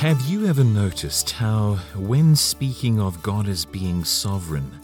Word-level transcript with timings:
Have 0.00 0.22
you 0.22 0.46
ever 0.46 0.64
noticed 0.64 1.32
how, 1.32 1.74
when 1.94 2.34
speaking 2.34 2.98
of 2.98 3.22
God 3.22 3.46
as 3.46 3.66
being 3.66 4.02
sovereign, 4.02 4.80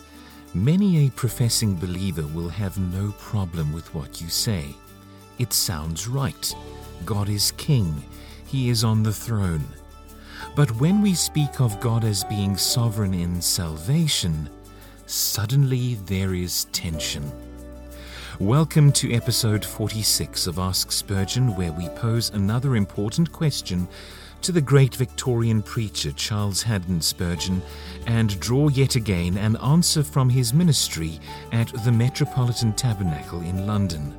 many 0.52 1.06
a 1.06 1.10
professing 1.12 1.74
believer 1.74 2.26
will 2.34 2.50
have 2.50 2.76
no 2.76 3.14
problem 3.18 3.72
with 3.72 3.94
what 3.94 4.20
you 4.20 4.28
say? 4.28 4.66
It 5.38 5.54
sounds 5.54 6.06
right. 6.06 6.54
God 7.06 7.30
is 7.30 7.52
king, 7.52 8.04
he 8.46 8.68
is 8.68 8.84
on 8.84 9.02
the 9.02 9.10
throne. 9.10 9.64
But 10.54 10.70
when 10.72 11.00
we 11.00 11.14
speak 11.14 11.62
of 11.62 11.80
God 11.80 12.04
as 12.04 12.22
being 12.22 12.54
sovereign 12.54 13.14
in 13.14 13.40
salvation, 13.40 14.50
suddenly 15.06 15.94
there 16.04 16.34
is 16.34 16.66
tension. 16.72 17.32
Welcome 18.38 18.92
to 18.92 19.14
episode 19.14 19.64
46 19.64 20.46
of 20.46 20.58
Ask 20.58 20.92
Spurgeon, 20.92 21.56
where 21.56 21.72
we 21.72 21.88
pose 21.88 22.28
another 22.28 22.76
important 22.76 23.32
question 23.32 23.88
to 24.42 24.52
the 24.52 24.60
great 24.60 24.94
Victorian 24.94 25.62
preacher 25.62 26.12
Charles 26.12 26.62
Haddon 26.62 27.00
Spurgeon 27.00 27.62
and 28.06 28.38
draw 28.40 28.68
yet 28.68 28.94
again 28.94 29.36
an 29.36 29.56
answer 29.56 30.02
from 30.02 30.30
his 30.30 30.54
ministry 30.54 31.18
at 31.52 31.72
the 31.84 31.92
Metropolitan 31.92 32.72
Tabernacle 32.72 33.40
in 33.40 33.66
London. 33.66 34.16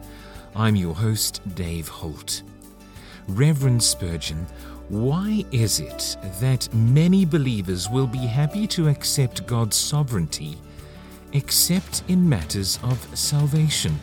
I'm 0.55 0.75
your 0.75 0.95
host, 0.95 1.41
Dave 1.55 1.87
Holt. 1.87 2.43
Reverend 3.27 3.83
Spurgeon, 3.83 4.45
why 4.89 5.45
is 5.51 5.79
it 5.79 6.17
that 6.39 6.73
many 6.73 7.25
believers 7.25 7.89
will 7.89 8.07
be 8.07 8.19
happy 8.19 8.67
to 8.67 8.87
accept 8.87 9.45
God's 9.47 9.75
sovereignty 9.75 10.57
except 11.33 12.03
in 12.07 12.27
matters 12.27 12.79
of 12.83 13.17
salvation? 13.17 13.99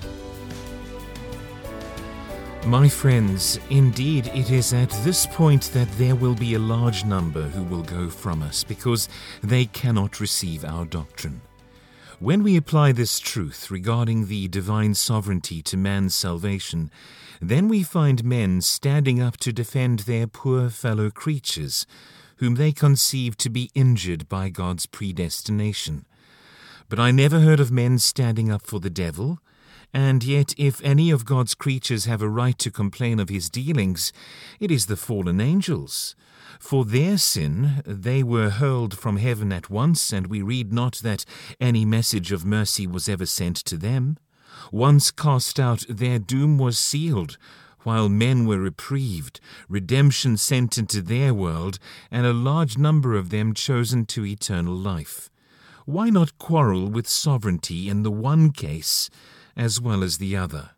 My 2.66 2.88
friends, 2.88 3.60
indeed 3.68 4.28
it 4.28 4.50
is 4.50 4.72
at 4.72 4.88
this 5.04 5.26
point 5.26 5.64
that 5.74 5.90
there 5.98 6.14
will 6.14 6.34
be 6.34 6.54
a 6.54 6.58
large 6.58 7.04
number 7.04 7.42
who 7.42 7.62
will 7.62 7.82
go 7.82 8.08
from 8.08 8.42
us 8.42 8.64
because 8.64 9.06
they 9.42 9.66
cannot 9.66 10.18
receive 10.18 10.64
our 10.64 10.86
doctrine. 10.86 11.42
When 12.20 12.42
we 12.42 12.56
apply 12.56 12.92
this 12.92 13.20
truth 13.20 13.70
regarding 13.70 14.28
the 14.28 14.48
divine 14.48 14.94
sovereignty 14.94 15.60
to 15.60 15.76
man's 15.76 16.14
salvation, 16.14 16.90
then 17.38 17.68
we 17.68 17.82
find 17.82 18.24
men 18.24 18.62
standing 18.62 19.20
up 19.20 19.36
to 19.38 19.52
defend 19.52 20.00
their 20.00 20.26
poor 20.26 20.70
fellow 20.70 21.10
creatures, 21.10 21.86
whom 22.36 22.54
they 22.54 22.72
conceive 22.72 23.36
to 23.38 23.50
be 23.50 23.70
injured 23.74 24.26
by 24.26 24.48
God's 24.48 24.86
predestination. 24.86 26.06
But 26.88 26.98
I 26.98 27.10
never 27.10 27.40
heard 27.40 27.60
of 27.60 27.70
men 27.70 27.98
standing 27.98 28.50
up 28.50 28.62
for 28.62 28.80
the 28.80 28.88
devil, 28.88 29.38
and 29.95 30.25
yet, 30.25 30.53
if 30.59 30.83
any 30.83 31.12
of 31.12 31.25
God's 31.25 31.55
creatures 31.55 32.05
have 32.05 32.20
a 32.20 32.28
right 32.28 32.59
to 32.59 32.70
complain 32.73 33.20
of 33.20 33.28
his 33.28 33.48
dealings, 33.48 34.12
it 34.59 34.73
is 34.73 34.87
the 34.87 34.97
fallen 34.97 35.41
angels. 35.41 36.17
For 36.59 36.84
their 36.84 37.17
sin 37.17 37.81
they 37.87 38.25
were 38.25 38.50
hurled 38.50 38.98
from 38.98 39.19
heaven 39.19 39.53
at 39.53 39.70
once, 39.70 40.12
and 40.12 40.27
we 40.27 40.42
read 40.42 40.72
not 40.72 40.97
that 41.05 41.25
any 41.61 41.84
message 41.84 42.33
of 42.33 42.45
mercy 42.45 42.89
was 42.89 43.09
ever 43.09 43.25
sent 43.25 43.56
to 43.59 43.77
them. 43.77 44.19
Once 44.72 45.12
cast 45.12 45.61
out, 45.61 45.84
their 45.89 46.19
doom 46.19 46.59
was 46.59 46.77
sealed. 46.77 47.39
While 47.84 48.09
men 48.09 48.47
were 48.47 48.59
reprieved, 48.59 49.39
redemption 49.69 50.39
sent 50.39 50.77
into 50.77 51.03
their 51.03 51.33
world, 51.33 51.78
and 52.11 52.27
a 52.27 52.33
large 52.33 52.77
number 52.77 53.15
of 53.15 53.31
them 53.31 53.55
chosen 53.55 54.06
to 54.06 54.27
eternal 54.27 54.75
life. 54.75 55.31
Why 55.84 56.11
not 56.11 56.39
quarrel 56.39 56.89
with 56.89 57.06
sovereignty 57.06 57.89
in 57.89 58.03
the 58.03 58.11
one 58.11 58.50
case? 58.50 59.09
As 59.56 59.80
well 59.80 60.02
as 60.02 60.19
the 60.19 60.36
other. 60.36 60.70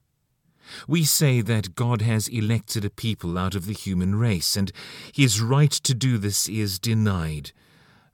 We 0.88 1.04
say 1.04 1.40
that 1.42 1.74
God 1.74 2.02
has 2.02 2.28
elected 2.28 2.84
a 2.84 2.90
people 2.90 3.38
out 3.38 3.54
of 3.54 3.66
the 3.66 3.72
human 3.72 4.16
race, 4.16 4.56
and 4.56 4.72
his 5.12 5.40
right 5.40 5.70
to 5.70 5.94
do 5.94 6.18
this 6.18 6.48
is 6.48 6.78
denied. 6.78 7.52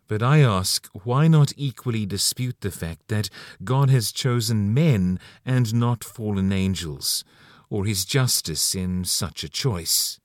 But 0.08 0.22
I 0.22 0.40
ask, 0.40 0.88
why 1.04 1.28
not 1.28 1.54
equally 1.56 2.04
dispute 2.04 2.60
the 2.60 2.70
fact 2.70 3.08
that 3.08 3.30
God 3.64 3.88
has 3.88 4.12
chosen 4.12 4.74
men 4.74 5.18
and 5.46 5.74
not 5.74 6.04
fallen 6.04 6.52
angels, 6.52 7.24
or 7.70 7.86
his 7.86 8.04
justice 8.04 8.74
in 8.74 9.04
such 9.04 9.42
a 9.42 9.48
choice? 9.48 10.20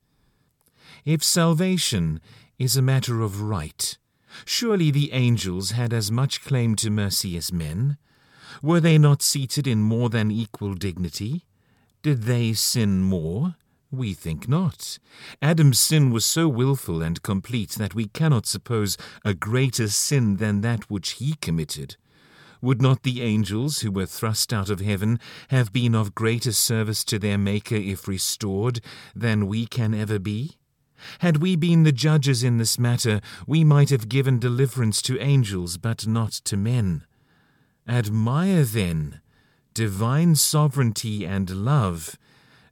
If 1.06 1.24
salvation 1.24 2.20
is 2.58 2.76
a 2.76 2.82
matter 2.82 3.22
of 3.22 3.40
right, 3.40 3.96
surely 4.44 4.90
the 4.90 5.12
angels 5.12 5.70
had 5.70 5.94
as 5.94 6.12
much 6.12 6.44
claim 6.44 6.76
to 6.76 6.90
mercy 6.90 7.36
as 7.38 7.50
men. 7.50 7.96
Were 8.62 8.80
they 8.80 8.98
not 8.98 9.22
seated 9.22 9.66
in 9.66 9.82
more 9.82 10.08
than 10.08 10.30
equal 10.30 10.74
dignity? 10.74 11.44
Did 12.02 12.22
they 12.22 12.52
sin 12.52 13.02
more? 13.02 13.56
We 13.90 14.12
think 14.12 14.48
not. 14.48 14.98
Adam's 15.40 15.78
sin 15.78 16.10
was 16.10 16.24
so 16.24 16.46
wilful 16.46 17.00
and 17.00 17.22
complete 17.22 17.70
that 17.72 17.94
we 17.94 18.06
cannot 18.06 18.46
suppose 18.46 18.98
a 19.24 19.32
greater 19.32 19.88
sin 19.88 20.36
than 20.36 20.60
that 20.60 20.90
which 20.90 21.12
he 21.12 21.34
committed. 21.40 21.96
Would 22.60 22.82
not 22.82 23.02
the 23.02 23.22
angels 23.22 23.80
who 23.80 23.90
were 23.90 24.04
thrust 24.04 24.52
out 24.52 24.68
of 24.68 24.80
heaven 24.80 25.20
have 25.48 25.72
been 25.72 25.94
of 25.94 26.14
greater 26.14 26.52
service 26.52 27.04
to 27.04 27.18
their 27.18 27.38
Maker 27.38 27.76
if 27.76 28.08
restored 28.08 28.80
than 29.14 29.46
we 29.46 29.66
can 29.66 29.94
ever 29.94 30.18
be? 30.18 30.58
Had 31.20 31.36
we 31.38 31.54
been 31.56 31.84
the 31.84 31.92
judges 31.92 32.42
in 32.42 32.58
this 32.58 32.78
matter, 32.78 33.20
we 33.46 33.62
might 33.62 33.90
have 33.90 34.08
given 34.08 34.38
deliverance 34.38 35.00
to 35.02 35.20
angels, 35.20 35.76
but 35.78 36.06
not 36.06 36.32
to 36.32 36.56
men. 36.56 37.04
Admire, 37.88 38.64
then, 38.64 39.20
divine 39.72 40.34
sovereignty 40.34 41.24
and 41.24 41.48
love, 41.64 42.18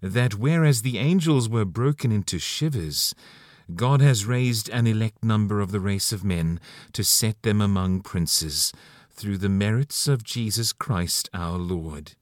that 0.03 0.35
whereas 0.35 0.83
the 0.83 0.99
angels 0.99 1.49
were 1.49 1.65
broken 1.65 2.13
into 2.13 2.39
shivers, 2.39 3.15
God 3.75 4.03
has 4.03 4.27
raised 4.27 4.69
an 4.69 4.87
elect 4.87 5.25
number 5.25 5.61
of 5.61 5.73
the 5.73 5.81
race 5.81 6.13
of 6.13 6.23
men 6.23 6.61
to 6.93 7.03
set 7.03 7.43
them 7.43 7.61
among 7.63 8.03
princes, 8.03 8.73
through 9.11 9.39
the 9.39 9.49
merits 9.49 10.07
of 10.07 10.23
Jesus 10.23 10.73
Christ 10.73 11.31
our 11.33 11.57
Lord. 11.57 12.13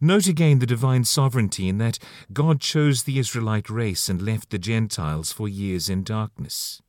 Note 0.00 0.28
again 0.28 0.60
the 0.60 0.66
divine 0.66 1.04
sovereignty 1.04 1.68
in 1.68 1.78
that 1.78 1.98
God 2.32 2.60
chose 2.60 3.02
the 3.02 3.18
Israelite 3.18 3.68
race 3.68 4.08
and 4.08 4.22
left 4.22 4.50
the 4.50 4.58
Gentiles 4.58 5.32
for 5.32 5.48
years 5.48 5.88
in 5.88 6.04
darkness. 6.04 6.80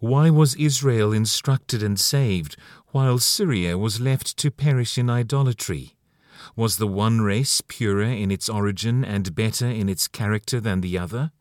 Why 0.00 0.30
was 0.30 0.54
Israel 0.54 1.12
instructed 1.12 1.82
and 1.82 1.98
saved, 1.98 2.56
while 2.88 3.18
Syria 3.18 3.76
was 3.76 4.00
left 4.00 4.36
to 4.38 4.50
perish 4.50 4.96
in 4.96 5.10
idolatry? 5.10 5.96
Was 6.54 6.76
the 6.76 6.86
one 6.86 7.20
race 7.20 7.60
purer 7.66 8.04
in 8.04 8.30
its 8.30 8.48
origin 8.48 9.04
and 9.04 9.34
better 9.34 9.66
in 9.66 9.88
its 9.88 10.06
character 10.06 10.60
than 10.60 10.82
the 10.82 10.96
other? 10.96 11.32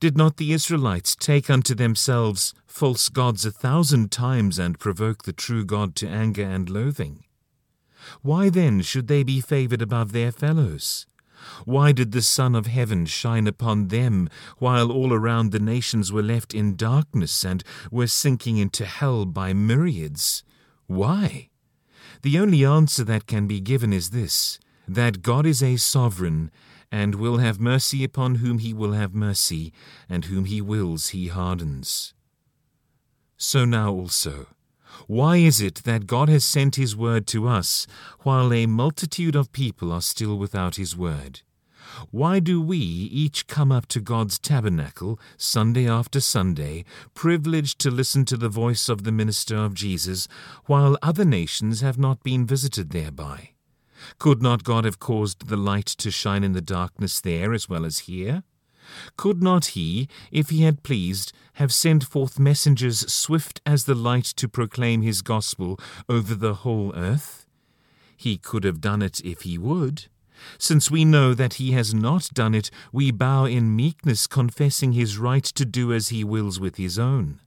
Did 0.00 0.16
not 0.16 0.36
the 0.36 0.52
Israelites 0.52 1.14
take 1.14 1.48
unto 1.48 1.76
themselves 1.76 2.54
false 2.66 3.08
gods 3.08 3.46
a 3.46 3.52
thousand 3.52 4.10
times 4.10 4.58
and 4.58 4.80
provoke 4.80 5.22
the 5.22 5.32
true 5.32 5.64
God 5.64 5.94
to 5.96 6.08
anger 6.08 6.42
and 6.42 6.68
loathing? 6.68 7.24
Why 8.20 8.48
then 8.48 8.82
should 8.82 9.06
they 9.06 9.22
be 9.22 9.40
favored 9.40 9.80
above 9.80 10.10
their 10.10 10.32
fellows? 10.32 11.06
Why 11.64 11.92
did 11.92 12.12
the 12.12 12.22
Sun 12.22 12.54
of 12.54 12.66
Heaven 12.66 13.06
shine 13.06 13.46
upon 13.46 13.88
them, 13.88 14.28
while 14.58 14.90
all 14.90 15.12
around 15.12 15.52
the 15.52 15.58
nations 15.58 16.12
were 16.12 16.22
left 16.22 16.54
in 16.54 16.76
darkness 16.76 17.44
and 17.44 17.62
were 17.90 18.06
sinking 18.06 18.58
into 18.58 18.84
hell 18.84 19.24
by 19.24 19.52
myriads? 19.52 20.42
Why? 20.86 21.50
The 22.22 22.38
only 22.38 22.64
answer 22.64 23.04
that 23.04 23.26
can 23.26 23.46
be 23.46 23.60
given 23.60 23.92
is 23.92 24.10
this 24.10 24.58
that 24.88 25.22
God 25.22 25.46
is 25.46 25.62
a 25.62 25.76
sovereign, 25.76 26.50
and 26.90 27.14
will 27.14 27.38
have 27.38 27.60
mercy 27.60 28.04
upon 28.04 28.36
whom 28.36 28.58
he 28.58 28.74
will 28.74 28.92
have 28.92 29.14
mercy, 29.14 29.72
and 30.08 30.26
whom 30.26 30.44
he 30.44 30.60
wills 30.60 31.08
he 31.08 31.28
hardens. 31.28 32.14
So 33.36 33.64
now 33.64 33.92
also, 33.92 34.48
why 35.06 35.36
is 35.36 35.60
it 35.60 35.76
that 35.84 36.06
God 36.06 36.28
has 36.28 36.44
sent 36.44 36.76
His 36.76 36.96
word 36.96 37.26
to 37.28 37.48
us, 37.48 37.86
while 38.20 38.52
a 38.52 38.66
multitude 38.66 39.34
of 39.34 39.52
people 39.52 39.92
are 39.92 40.02
still 40.02 40.38
without 40.38 40.76
His 40.76 40.96
word? 40.96 41.40
Why 42.10 42.40
do 42.40 42.60
we 42.60 42.78
each 42.78 43.46
come 43.46 43.70
up 43.70 43.86
to 43.88 44.00
God's 44.00 44.38
tabernacle, 44.38 45.20
Sunday 45.36 45.88
after 45.88 46.20
Sunday, 46.20 46.84
privileged 47.14 47.78
to 47.80 47.90
listen 47.90 48.24
to 48.26 48.36
the 48.36 48.48
voice 48.48 48.88
of 48.88 49.04
the 49.04 49.12
minister 49.12 49.56
of 49.56 49.74
Jesus, 49.74 50.28
while 50.66 50.96
other 51.02 51.24
nations 51.24 51.80
have 51.80 51.98
not 51.98 52.22
been 52.22 52.46
visited 52.46 52.90
thereby? 52.90 53.50
Could 54.18 54.42
not 54.42 54.64
God 54.64 54.84
have 54.84 54.98
caused 54.98 55.48
the 55.48 55.56
light 55.56 55.86
to 55.86 56.10
shine 56.10 56.44
in 56.44 56.52
the 56.52 56.60
darkness 56.60 57.20
there 57.20 57.52
as 57.52 57.68
well 57.68 57.84
as 57.84 58.00
here? 58.00 58.42
Could 59.16 59.42
not 59.42 59.66
he, 59.66 60.08
if 60.30 60.50
he 60.50 60.62
had 60.62 60.82
pleased, 60.82 61.32
have 61.54 61.72
sent 61.72 62.04
forth 62.04 62.38
messengers 62.38 63.10
swift 63.12 63.60
as 63.64 63.84
the 63.84 63.94
light 63.94 64.24
to 64.24 64.48
proclaim 64.48 65.02
his 65.02 65.22
gospel 65.22 65.78
over 66.08 66.34
the 66.34 66.54
whole 66.54 66.92
earth? 66.94 67.46
He 68.16 68.38
could 68.38 68.64
have 68.64 68.80
done 68.80 69.02
it 69.02 69.20
if 69.24 69.42
he 69.42 69.58
would. 69.58 70.06
Since 70.58 70.90
we 70.90 71.04
know 71.04 71.34
that 71.34 71.54
he 71.54 71.72
has 71.72 71.94
not 71.94 72.28
done 72.34 72.54
it, 72.54 72.70
we 72.92 73.10
bow 73.10 73.44
in 73.44 73.76
meekness, 73.76 74.26
confessing 74.26 74.92
his 74.92 75.18
right 75.18 75.44
to 75.44 75.64
do 75.64 75.92
as 75.92 76.08
he 76.08 76.24
wills 76.24 76.58
with 76.58 76.76
his 76.76 76.98
own. 76.98 77.40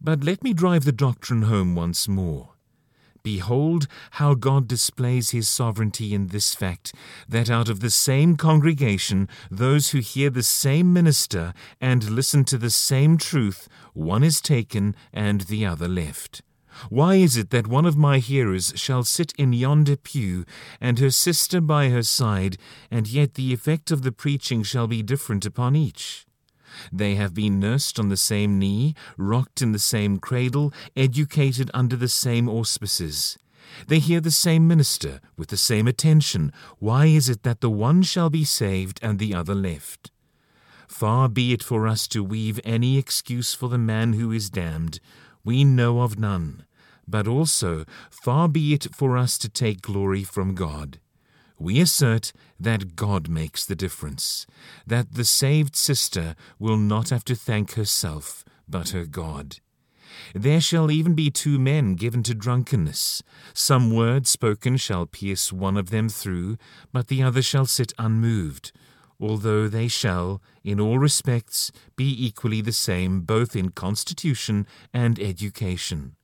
But 0.00 0.24
let 0.24 0.42
me 0.42 0.52
drive 0.52 0.84
the 0.84 0.92
doctrine 0.92 1.42
home 1.42 1.74
once 1.74 2.08
more. 2.08 2.51
Behold 3.22 3.86
how 4.12 4.34
God 4.34 4.66
displays 4.66 5.30
his 5.30 5.48
sovereignty 5.48 6.12
in 6.12 6.28
this 6.28 6.54
fact 6.54 6.92
that 7.28 7.48
out 7.48 7.68
of 7.68 7.80
the 7.80 7.90
same 7.90 8.36
congregation, 8.36 9.28
those 9.50 9.90
who 9.90 9.98
hear 9.98 10.28
the 10.28 10.42
same 10.42 10.92
minister 10.92 11.54
and 11.80 12.10
listen 12.10 12.44
to 12.44 12.58
the 12.58 12.70
same 12.70 13.16
truth, 13.16 13.68
one 13.92 14.24
is 14.24 14.40
taken 14.40 14.96
and 15.12 15.42
the 15.42 15.64
other 15.64 15.88
left. 15.88 16.42
Why 16.88 17.16
is 17.16 17.36
it 17.36 17.50
that 17.50 17.66
one 17.66 17.84
of 17.84 17.96
my 17.96 18.18
hearers 18.18 18.72
shall 18.76 19.04
sit 19.04 19.32
in 19.38 19.52
yonder 19.52 19.96
pew, 19.96 20.44
and 20.80 20.98
her 20.98 21.10
sister 21.10 21.60
by 21.60 21.90
her 21.90 22.02
side, 22.02 22.56
and 22.90 23.06
yet 23.06 23.34
the 23.34 23.52
effect 23.52 23.90
of 23.90 24.02
the 24.02 24.12
preaching 24.12 24.62
shall 24.62 24.86
be 24.86 25.02
different 25.02 25.44
upon 25.44 25.76
each? 25.76 26.26
They 26.92 27.14
have 27.16 27.34
been 27.34 27.60
nursed 27.60 27.98
on 27.98 28.08
the 28.08 28.16
same 28.16 28.58
knee, 28.58 28.94
rocked 29.16 29.62
in 29.62 29.72
the 29.72 29.78
same 29.78 30.18
cradle, 30.18 30.72
educated 30.96 31.70
under 31.74 31.96
the 31.96 32.08
same 32.08 32.48
auspices. 32.48 33.38
They 33.86 33.98
hear 33.98 34.20
the 34.20 34.30
same 34.30 34.68
minister, 34.68 35.20
with 35.36 35.48
the 35.48 35.56
same 35.56 35.86
attention. 35.86 36.52
Why 36.78 37.06
is 37.06 37.28
it 37.28 37.42
that 37.42 37.60
the 37.60 37.70
one 37.70 38.02
shall 38.02 38.30
be 38.30 38.44
saved 38.44 38.98
and 39.02 39.18
the 39.18 39.34
other 39.34 39.54
left? 39.54 40.10
Far 40.88 41.28
be 41.28 41.52
it 41.52 41.62
for 41.62 41.86
us 41.86 42.06
to 42.08 42.22
weave 42.22 42.60
any 42.64 42.98
excuse 42.98 43.54
for 43.54 43.68
the 43.68 43.78
man 43.78 44.12
who 44.12 44.30
is 44.30 44.50
damned. 44.50 45.00
We 45.42 45.64
know 45.64 46.00
of 46.00 46.18
none. 46.18 46.66
But 47.08 47.26
also, 47.26 47.84
far 48.10 48.48
be 48.48 48.74
it 48.74 48.88
for 48.94 49.16
us 49.16 49.38
to 49.38 49.48
take 49.48 49.82
glory 49.82 50.22
from 50.22 50.54
God. 50.54 51.00
We 51.62 51.78
assert 51.78 52.32
that 52.58 52.96
God 52.96 53.28
makes 53.28 53.64
the 53.64 53.76
difference, 53.76 54.46
that 54.84 55.14
the 55.14 55.24
saved 55.24 55.76
sister 55.76 56.34
will 56.58 56.76
not 56.76 57.10
have 57.10 57.24
to 57.26 57.36
thank 57.36 57.74
herself, 57.74 58.44
but 58.68 58.88
her 58.88 59.04
God. 59.04 59.58
There 60.34 60.60
shall 60.60 60.90
even 60.90 61.14
be 61.14 61.30
two 61.30 61.60
men 61.60 61.94
given 61.94 62.24
to 62.24 62.34
drunkenness. 62.34 63.22
Some 63.54 63.94
word 63.94 64.26
spoken 64.26 64.76
shall 64.76 65.06
pierce 65.06 65.52
one 65.52 65.76
of 65.76 65.90
them 65.90 66.08
through, 66.08 66.58
but 66.92 67.06
the 67.06 67.22
other 67.22 67.42
shall 67.42 67.66
sit 67.66 67.92
unmoved, 67.96 68.72
although 69.20 69.68
they 69.68 69.86
shall, 69.86 70.42
in 70.64 70.80
all 70.80 70.98
respects, 70.98 71.70
be 71.94 72.26
equally 72.26 72.60
the 72.60 72.72
same 72.72 73.20
both 73.20 73.54
in 73.54 73.68
constitution 73.68 74.66
and 74.92 75.20
education. 75.20 76.16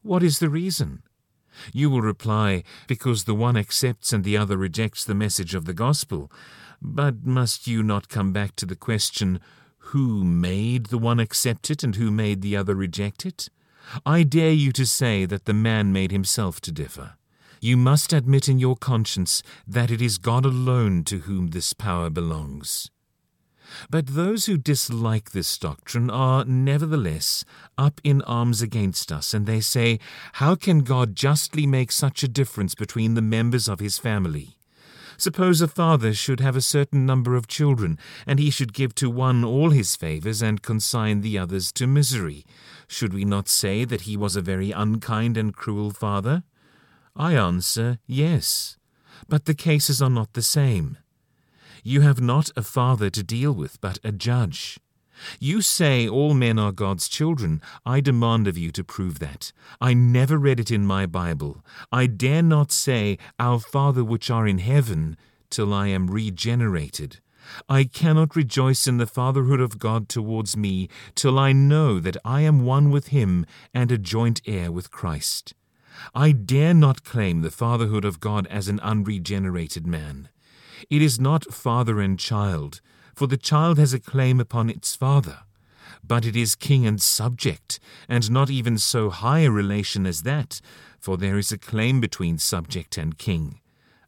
What 0.00 0.22
is 0.22 0.38
the 0.38 0.48
reason? 0.48 1.02
You 1.72 1.90
will 1.90 2.02
reply, 2.02 2.62
because 2.86 3.24
the 3.24 3.34
one 3.34 3.56
accepts 3.56 4.12
and 4.12 4.24
the 4.24 4.36
other 4.36 4.56
rejects 4.56 5.04
the 5.04 5.14
message 5.14 5.54
of 5.54 5.64
the 5.64 5.74
gospel. 5.74 6.30
But 6.80 7.26
must 7.26 7.66
you 7.66 7.82
not 7.82 8.08
come 8.08 8.32
back 8.32 8.56
to 8.56 8.66
the 8.66 8.76
question, 8.76 9.40
who 9.78 10.24
made 10.24 10.86
the 10.86 10.98
one 10.98 11.20
accept 11.20 11.70
it 11.70 11.82
and 11.82 11.96
who 11.96 12.10
made 12.10 12.42
the 12.42 12.56
other 12.56 12.74
reject 12.74 13.26
it? 13.26 13.48
I 14.06 14.22
dare 14.22 14.52
you 14.52 14.72
to 14.72 14.86
say 14.86 15.24
that 15.26 15.46
the 15.46 15.54
man 15.54 15.92
made 15.92 16.12
himself 16.12 16.60
to 16.62 16.72
differ. 16.72 17.14
You 17.60 17.76
must 17.76 18.12
admit 18.12 18.48
in 18.48 18.58
your 18.58 18.76
conscience 18.76 19.42
that 19.66 19.90
it 19.90 20.00
is 20.00 20.16
God 20.16 20.44
alone 20.46 21.04
to 21.04 21.20
whom 21.20 21.48
this 21.48 21.72
power 21.72 22.08
belongs. 22.08 22.90
But 23.88 24.08
those 24.08 24.46
who 24.46 24.56
dislike 24.56 25.30
this 25.30 25.58
doctrine 25.58 26.10
are 26.10 26.44
nevertheless 26.44 27.44
up 27.76 28.00
in 28.04 28.22
arms 28.22 28.62
against 28.62 29.10
us, 29.12 29.34
and 29.34 29.46
they 29.46 29.60
say, 29.60 29.98
How 30.34 30.54
can 30.54 30.80
God 30.80 31.16
justly 31.16 31.66
make 31.66 31.92
such 31.92 32.22
a 32.22 32.28
difference 32.28 32.74
between 32.74 33.14
the 33.14 33.22
members 33.22 33.68
of 33.68 33.80
his 33.80 33.98
family? 33.98 34.56
Suppose 35.20 35.60
a 35.60 35.68
father 35.68 36.14
should 36.14 36.40
have 36.40 36.56
a 36.56 36.62
certain 36.62 37.04
number 37.04 37.36
of 37.36 37.46
children, 37.46 37.98
and 38.26 38.38
he 38.38 38.48
should 38.50 38.72
give 38.72 38.94
to 38.94 39.10
one 39.10 39.44
all 39.44 39.68
his 39.68 39.94
favours 39.94 40.40
and 40.40 40.62
consign 40.62 41.20
the 41.20 41.36
others 41.36 41.72
to 41.72 41.86
misery. 41.86 42.46
Should 42.88 43.12
we 43.12 43.26
not 43.26 43.46
say 43.46 43.84
that 43.84 44.02
he 44.02 44.16
was 44.16 44.34
a 44.34 44.40
very 44.40 44.70
unkind 44.70 45.36
and 45.36 45.54
cruel 45.54 45.90
father? 45.90 46.44
I 47.14 47.34
answer, 47.34 47.98
Yes. 48.06 48.78
But 49.28 49.44
the 49.44 49.54
cases 49.54 50.00
are 50.00 50.08
not 50.08 50.32
the 50.32 50.42
same. 50.42 50.96
You 51.82 52.02
have 52.02 52.20
not 52.20 52.50
a 52.56 52.62
father 52.62 53.10
to 53.10 53.22
deal 53.22 53.52
with, 53.52 53.80
but 53.80 53.98
a 54.04 54.12
judge. 54.12 54.78
You 55.38 55.60
say 55.60 56.08
all 56.08 56.34
men 56.34 56.58
are 56.58 56.72
God's 56.72 57.08
children. 57.08 57.60
I 57.84 58.00
demand 58.00 58.46
of 58.46 58.56
you 58.56 58.70
to 58.72 58.84
prove 58.84 59.18
that. 59.18 59.52
I 59.80 59.94
never 59.94 60.38
read 60.38 60.60
it 60.60 60.70
in 60.70 60.86
my 60.86 61.06
Bible. 61.06 61.64
I 61.92 62.06
dare 62.06 62.42
not 62.42 62.72
say, 62.72 63.18
Our 63.38 63.58
Father 63.58 64.02
which 64.02 64.30
are 64.30 64.46
in 64.46 64.58
heaven, 64.58 65.16
till 65.50 65.74
I 65.74 65.88
am 65.88 66.10
regenerated. 66.10 67.20
I 67.68 67.84
cannot 67.84 68.36
rejoice 68.36 68.86
in 68.86 68.98
the 68.98 69.06
fatherhood 69.06 69.60
of 69.60 69.78
God 69.78 70.08
towards 70.08 70.56
me 70.56 70.88
till 71.14 71.38
I 71.38 71.52
know 71.52 71.98
that 71.98 72.16
I 72.24 72.42
am 72.42 72.64
one 72.64 72.90
with 72.90 73.08
Him 73.08 73.44
and 73.74 73.90
a 73.90 73.98
joint 73.98 74.40
heir 74.46 74.70
with 74.70 74.90
Christ. 74.90 75.54
I 76.14 76.32
dare 76.32 76.74
not 76.74 77.04
claim 77.04 77.42
the 77.42 77.50
fatherhood 77.50 78.04
of 78.04 78.20
God 78.20 78.46
as 78.46 78.68
an 78.68 78.80
unregenerated 78.80 79.86
man. 79.86 80.28
It 80.88 81.02
is 81.02 81.20
not 81.20 81.52
father 81.52 82.00
and 82.00 82.18
child, 82.18 82.80
for 83.14 83.26
the 83.26 83.36
child 83.36 83.78
has 83.78 83.92
a 83.92 84.00
claim 84.00 84.40
upon 84.40 84.70
its 84.70 84.96
father. 84.96 85.40
But 86.02 86.24
it 86.24 86.36
is 86.36 86.54
king 86.54 86.86
and 86.86 87.02
subject, 87.02 87.78
and 88.08 88.30
not 88.30 88.50
even 88.50 88.78
so 88.78 89.10
high 89.10 89.40
a 89.40 89.50
relation 89.50 90.06
as 90.06 90.22
that, 90.22 90.60
for 90.98 91.16
there 91.16 91.38
is 91.38 91.52
a 91.52 91.58
claim 91.58 92.00
between 92.00 92.38
subject 92.38 92.96
and 92.96 93.18
king. 93.18 93.60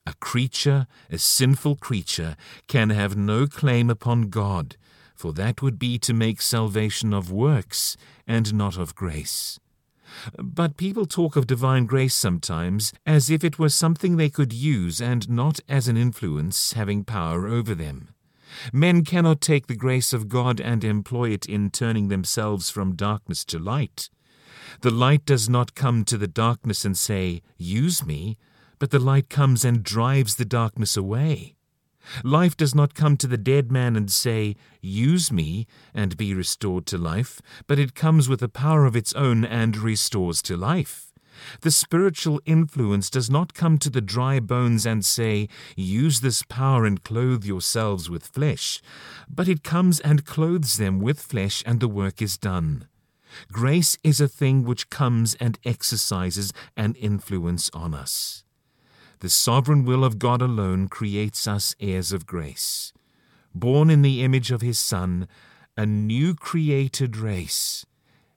A 0.07 0.15
creature, 0.15 0.87
a 1.11 1.19
sinful 1.19 1.77
creature, 1.77 2.37
can 2.67 2.91
have 2.91 3.17
no 3.17 3.47
claim 3.47 3.91
upon 3.91 4.31
God, 4.31 4.77
for 5.15 5.33
that 5.35 5.63
would 5.63 5.79
be 5.79 5.99
to 5.99 6.13
make 6.13 6.41
salvation 6.41 7.13
of 7.13 7.31
works 7.31 7.97
and 8.27 8.53
not 8.55 8.77
of 8.77 8.95
grace. 8.95 9.61
But 10.39 10.77
people 10.77 11.07
talk 11.07 11.37
of 11.37 11.47
divine 11.47 11.87
grace 11.87 12.15
sometimes 12.15 12.93
as 13.07 13.31
if 13.31 13.45
it 13.45 13.59
were 13.59 13.69
something 13.69 14.17
they 14.17 14.31
could 14.31 14.53
use 14.53 15.01
and 15.01 15.29
not 15.29 15.61
as 15.69 15.89
an 15.89 15.97
influence 15.97 16.73
having 16.73 17.05
power 17.05 17.47
over 17.47 17.75
them. 17.75 18.15
Men 18.73 19.05
cannot 19.05 19.41
take 19.41 19.67
the 19.67 19.77
grace 19.77 20.13
of 20.13 20.29
God 20.29 20.61
and 20.61 20.85
employ 20.85 21.31
it 21.31 21.47
in 21.47 21.71
turning 21.71 22.09
themselves 22.09 22.71
from 22.71 22.97
darkness 22.97 23.45
to 23.47 23.59
light. 23.59 24.11
The 24.81 24.91
light 24.91 25.25
does 25.25 25.49
not 25.49 25.75
come 25.75 26.05
to 26.05 26.19
the 26.19 26.27
darkness 26.27 26.85
and 26.85 26.97
say, 26.97 27.43
Use 27.57 28.05
me, 28.05 28.39
but 28.79 28.91
the 28.91 28.99
light 28.99 29.29
comes 29.29 29.65
and 29.65 29.83
drives 29.83 30.37
the 30.37 30.45
darkness 30.45 30.97
away. 30.97 31.57
Life 32.25 32.57
does 32.57 32.75
not 32.75 32.95
come 32.95 33.17
to 33.19 33.27
the 33.27 33.37
dead 33.37 33.71
man 33.71 33.97
and 33.97 34.11
say, 34.11 34.57
Use 34.81 35.31
me, 35.33 35.67
and 35.95 36.17
be 36.17 36.35
restored 36.35 36.87
to 36.87 36.99
life, 36.99 37.41
but 37.67 37.79
it 37.79 37.95
comes 37.95 38.29
with 38.29 38.43
a 38.43 38.49
power 38.49 38.85
of 38.85 38.97
its 38.97 39.13
own 39.15 39.45
and 39.45 39.77
restores 39.77 40.43
to 40.43 40.57
life. 40.57 41.13
The 41.61 41.71
spiritual 41.71 42.41
influence 42.45 43.11
does 43.11 43.31
not 43.31 43.55
come 43.55 43.79
to 43.79 43.91
the 43.91 44.01
dry 44.01 44.39
bones 44.41 44.87
and 44.87 45.05
say, 45.05 45.49
Use 45.77 46.21
this 46.21 46.43
power 46.43 46.85
and 46.85 47.03
clothe 47.03 47.45
yourselves 47.45 48.11
with 48.11 48.27
flesh, 48.27 48.81
but 49.29 49.49
it 49.49 49.63
comes 49.65 50.01
and 50.01 50.25
clothes 50.27 50.77
them 50.77 51.01
with 51.01 51.21
flesh, 51.21 51.63
and 51.67 51.81
the 51.81 51.89
work 51.89 52.21
is 52.21 52.39
done. 52.39 52.87
Grace 53.51 53.97
is 54.03 54.21
a 54.21 54.29
thing 54.29 54.63
which 54.65 54.91
comes 54.91 55.35
and 55.37 55.59
exercises 55.65 56.53
an 56.77 56.95
influence 56.95 57.71
on 57.73 57.95
us. 57.95 58.42
The 59.23 59.31
sovereign 59.31 59.85
will 59.85 60.03
of 60.03 60.19
God 60.19 60.43
alone 60.43 60.89
creates 60.89 61.47
us 61.47 61.77
heirs 61.79 62.11
of 62.11 62.27
grace, 62.27 62.93
born 63.55 63.89
in 63.89 64.03
the 64.03 64.21
image 64.25 64.51
of 64.51 64.63
His 64.63 64.81
Son, 64.81 65.29
a 65.77 65.87
new 65.87 66.35
created 66.35 67.17
race. 67.17 67.87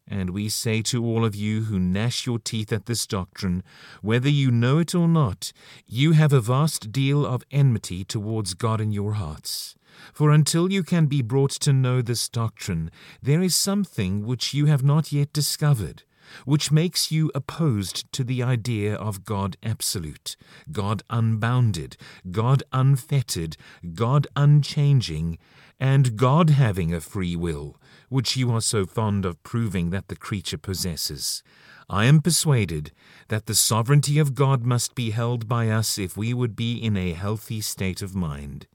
And 0.07 0.29
we 0.29 0.47
say 0.47 0.83
to 0.83 1.03
all 1.03 1.25
of 1.25 1.33
you 1.33 1.63
who 1.63 1.79
gnash 1.79 2.27
your 2.27 2.37
teeth 2.37 2.71
at 2.71 2.85
this 2.85 3.07
doctrine, 3.07 3.63
whether 4.03 4.29
you 4.29 4.51
know 4.51 4.77
it 4.77 4.93
or 4.93 5.07
not, 5.07 5.51
you 5.87 6.11
have 6.11 6.31
a 6.31 6.39
vast 6.39 6.91
deal 6.91 7.25
of 7.25 7.43
enmity 7.49 8.03
towards 8.03 8.53
God 8.53 8.79
in 8.79 8.91
your 8.91 9.13
hearts. 9.13 9.75
For 10.13 10.29
until 10.29 10.71
you 10.71 10.83
can 10.83 11.07
be 11.07 11.23
brought 11.23 11.53
to 11.61 11.73
know 11.73 12.03
this 12.03 12.29
doctrine, 12.29 12.91
there 13.23 13.41
is 13.41 13.55
something 13.55 14.23
which 14.23 14.53
you 14.53 14.67
have 14.67 14.83
not 14.83 15.11
yet 15.11 15.33
discovered 15.33 16.03
which 16.45 16.71
makes 16.71 17.11
you 17.11 17.31
opposed 17.33 18.11
to 18.13 18.23
the 18.23 18.43
idea 18.43 18.95
of 18.95 19.25
God 19.25 19.57
absolute, 19.63 20.35
God 20.71 21.03
unbounded, 21.09 21.97
God 22.31 22.63
unfettered, 22.71 23.57
God 23.93 24.27
unchanging, 24.35 25.37
and 25.79 26.15
God 26.15 26.51
having 26.51 26.93
a 26.93 27.01
free 27.01 27.35
will, 27.35 27.79
which 28.09 28.37
you 28.37 28.51
are 28.51 28.61
so 28.61 28.85
fond 28.85 29.25
of 29.25 29.41
proving 29.43 29.89
that 29.89 30.07
the 30.07 30.15
creature 30.15 30.57
possesses. 30.57 31.43
I 31.89 32.05
am 32.05 32.21
persuaded 32.21 32.91
that 33.27 33.45
the 33.45 33.53
sovereignty 33.55 34.17
of 34.17 34.33
God 34.33 34.63
must 34.63 34.95
be 34.95 35.11
held 35.11 35.47
by 35.47 35.69
us 35.69 35.97
if 35.99 36.17
we 36.17 36.33
would 36.33 36.55
be 36.55 36.77
in 36.77 36.97
a 36.97 37.13
healthy 37.13 37.61
state 37.61 38.01
of 38.01 38.15
mind. 38.15 38.67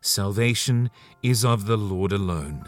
Salvation 0.00 0.90
is 1.22 1.44
of 1.44 1.66
the 1.66 1.76
Lord 1.76 2.12
alone. 2.12 2.64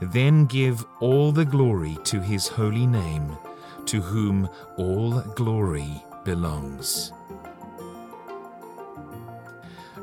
Then 0.00 0.46
give 0.46 0.84
all 1.00 1.32
the 1.32 1.44
glory 1.44 1.96
to 2.04 2.20
his 2.20 2.48
holy 2.48 2.86
name 2.86 3.36
to 3.86 4.00
whom 4.00 4.48
all 4.76 5.20
glory 5.34 6.02
belongs. 6.24 7.12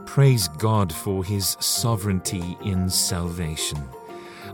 Praise 0.05 0.47
God 0.47 0.93
for 0.93 1.23
His 1.23 1.55
sovereignty 1.59 2.57
in 2.63 2.89
salvation. 2.89 3.79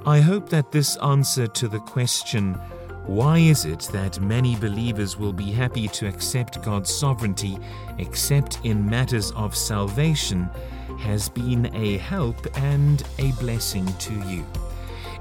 I 0.05 0.19
hope 0.19 0.50
that 0.50 0.72
this 0.72 0.96
answer 0.98 1.48
to 1.48 1.67
the 1.67 1.79
question, 1.79 2.53
Why 3.05 3.39
is 3.39 3.65
it 3.65 3.89
that 3.91 4.22
many 4.22 4.55
believers 4.55 5.17
will 5.17 5.34
be 5.34 5.51
happy 5.51 5.88
to 5.88 6.07
accept 6.07 6.62
God's 6.62 6.93
sovereignty 6.93 7.57
except 7.98 8.60
in 8.63 8.88
matters 8.88 9.31
of 9.31 9.55
salvation 9.55 10.50
has 11.00 11.27
been 11.27 11.75
a 11.75 11.98
help 11.98 12.38
and 12.57 13.03
a 13.17 13.31
blessing 13.34 13.86
to 13.86 14.13
you? 14.29 14.46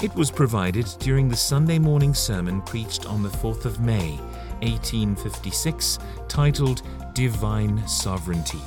It 0.02 0.14
was 0.14 0.30
provided 0.30 0.86
during 0.98 1.26
the 1.26 1.36
Sunday 1.36 1.78
morning 1.78 2.12
sermon 2.12 2.60
preached 2.60 3.06
on 3.06 3.22
the 3.22 3.30
4th 3.30 3.64
of 3.64 3.80
May, 3.80 4.16
1856, 4.60 5.98
titled 6.28 6.82
Divine 7.14 7.86
Sovereignty. 7.88 8.60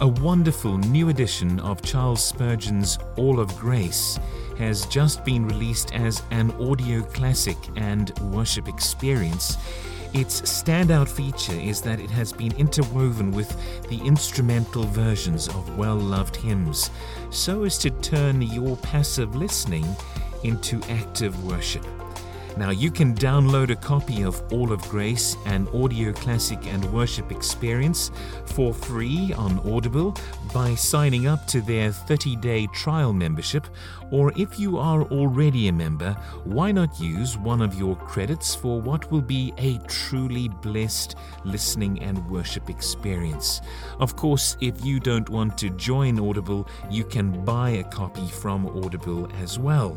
A 0.00 0.06
wonderful 0.06 0.76
new 0.76 1.08
edition 1.08 1.58
of 1.60 1.80
Charles 1.80 2.22
Spurgeon's 2.22 2.98
All 3.16 3.40
of 3.40 3.56
Grace 3.58 4.20
has 4.58 4.84
just 4.84 5.24
been 5.24 5.46
released 5.46 5.94
as 5.94 6.22
an 6.30 6.50
audio 6.60 7.00
classic 7.00 7.56
and 7.76 8.10
worship 8.20 8.68
experience. 8.68 9.56
Its 10.14 10.42
standout 10.42 11.08
feature 11.08 11.58
is 11.58 11.80
that 11.80 11.98
it 11.98 12.10
has 12.10 12.32
been 12.32 12.52
interwoven 12.56 13.30
with 13.30 13.56
the 13.88 13.98
instrumental 14.02 14.82
versions 14.84 15.48
of 15.48 15.78
well 15.78 15.96
loved 15.96 16.36
hymns, 16.36 16.90
so 17.30 17.64
as 17.64 17.78
to 17.78 17.88
turn 17.88 18.42
your 18.42 18.76
passive 18.78 19.34
listening 19.34 19.86
into 20.42 20.82
active 20.90 21.44
worship. 21.44 21.86
Now, 22.56 22.70
you 22.70 22.90
can 22.90 23.14
download 23.14 23.70
a 23.70 23.76
copy 23.76 24.22
of 24.22 24.42
All 24.52 24.72
of 24.72 24.82
Grace, 24.90 25.36
an 25.46 25.66
audio 25.68 26.12
classic 26.12 26.66
and 26.66 26.84
worship 26.92 27.32
experience, 27.32 28.10
for 28.44 28.74
free 28.74 29.32
on 29.32 29.58
Audible 29.70 30.14
by 30.52 30.74
signing 30.74 31.26
up 31.26 31.46
to 31.46 31.62
their 31.62 31.92
30 31.92 32.36
day 32.36 32.66
trial 32.74 33.14
membership. 33.14 33.66
Or 34.10 34.32
if 34.36 34.58
you 34.60 34.76
are 34.76 35.02
already 35.04 35.68
a 35.68 35.72
member, 35.72 36.12
why 36.44 36.72
not 36.72 37.00
use 37.00 37.38
one 37.38 37.62
of 37.62 37.78
your 37.78 37.96
credits 37.96 38.54
for 38.54 38.80
what 38.80 39.10
will 39.10 39.22
be 39.22 39.54
a 39.56 39.78
truly 39.88 40.48
blessed 40.48 41.14
listening 41.44 42.02
and 42.02 42.30
worship 42.30 42.68
experience? 42.68 43.62
Of 43.98 44.14
course, 44.14 44.58
if 44.60 44.84
you 44.84 45.00
don't 45.00 45.30
want 45.30 45.56
to 45.58 45.70
join 45.70 46.20
Audible, 46.20 46.68
you 46.90 47.04
can 47.04 47.44
buy 47.46 47.70
a 47.70 47.84
copy 47.84 48.26
from 48.26 48.66
Audible 48.66 49.30
as 49.40 49.58
well. 49.58 49.96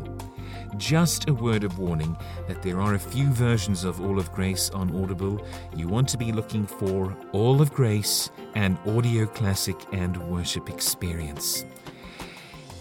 Just 0.78 1.28
a 1.28 1.34
word 1.34 1.64
of 1.64 1.78
warning 1.78 2.16
that 2.48 2.62
there 2.62 2.80
are 2.80 2.94
a 2.94 2.98
few 2.98 3.28
versions 3.28 3.84
of 3.84 4.00
All 4.00 4.18
of 4.18 4.30
Grace 4.32 4.68
on 4.70 4.94
Audible. 5.02 5.40
You 5.74 5.88
want 5.88 6.08
to 6.10 6.18
be 6.18 6.32
looking 6.32 6.66
for 6.66 7.16
All 7.32 7.62
of 7.62 7.72
Grace 7.72 8.30
and 8.54 8.76
Audio 8.86 9.26
Classic 9.26 9.76
and 9.92 10.16
Worship 10.28 10.68
Experience. 10.68 11.64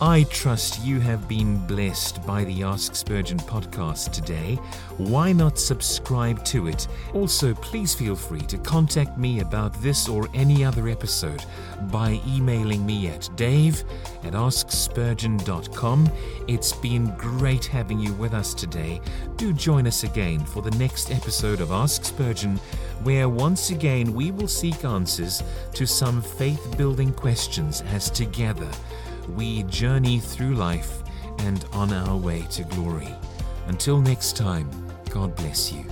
I 0.01 0.23
trust 0.23 0.83
you 0.83 0.99
have 0.99 1.25
been 1.25 1.65
blessed 1.67 2.25
by 2.27 2.43
the 2.43 2.63
Ask 2.63 2.95
Spurgeon 2.95 3.37
podcast 3.37 4.11
today. 4.11 4.55
Why 4.97 5.31
not 5.31 5.57
subscribe 5.57 6.43
to 6.45 6.67
it? 6.67 6.89
Also, 7.13 7.53
please 7.53 7.95
feel 7.95 8.17
free 8.17 8.41
to 8.41 8.57
contact 8.57 9.17
me 9.17 9.39
about 9.39 9.73
this 9.81 10.09
or 10.09 10.27
any 10.33 10.65
other 10.65 10.89
episode 10.89 11.45
by 11.83 12.19
emailing 12.27 12.85
me 12.85 13.07
at 13.07 13.29
dave 13.37 13.85
at 14.25 14.33
askspurgeon.com. 14.33 16.11
It's 16.49 16.73
been 16.73 17.15
great 17.15 17.65
having 17.65 17.97
you 17.97 18.11
with 18.15 18.33
us 18.33 18.53
today. 18.53 18.99
Do 19.37 19.53
join 19.53 19.87
us 19.87 20.03
again 20.03 20.41
for 20.41 20.61
the 20.61 20.77
next 20.77 21.09
episode 21.09 21.61
of 21.61 21.71
Ask 21.71 22.03
Spurgeon, 22.03 22.57
where 23.03 23.29
once 23.29 23.69
again 23.69 24.13
we 24.13 24.31
will 24.31 24.49
seek 24.49 24.83
answers 24.83 25.41
to 25.73 25.87
some 25.87 26.21
faith 26.21 26.77
building 26.77 27.13
questions 27.13 27.81
as 27.93 28.09
together 28.11 28.69
we 29.29 29.63
journey 29.63 30.20
through 30.20 30.55
life 30.55 31.03
and 31.39 31.65
on 31.74 31.91
our 31.91 32.15
way 32.15 32.44
to 32.51 32.63
glory. 32.63 33.13
Until 33.67 34.00
next 34.00 34.36
time, 34.36 34.70
God 35.10 35.36
bless 35.36 35.72
you. 35.72 35.86